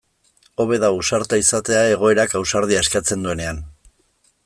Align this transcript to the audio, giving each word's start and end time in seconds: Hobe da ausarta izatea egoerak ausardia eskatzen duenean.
Hobe 0.63 0.79
da 0.83 0.89
ausarta 0.93 1.39
izatea 1.43 1.83
egoerak 1.97 2.35
ausardia 2.43 2.83
eskatzen 2.87 3.29
duenean. 3.29 3.65